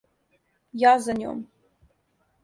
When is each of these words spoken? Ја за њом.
Ја 0.83 0.93
за 1.07 1.15
њом. 1.19 1.43